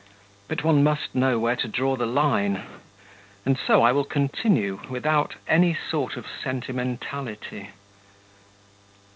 [0.47, 2.63] But one must know where to draw the line.
[3.45, 7.69] And so I will continue without any sort of sentimentality.